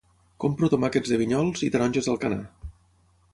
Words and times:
Compro 0.43 0.69
tomàquets 0.73 1.11
de 1.15 1.19
Vinyols 1.23 1.63
i 1.67 1.69
taronges 1.77 2.09
d'Alcanar. 2.11 2.41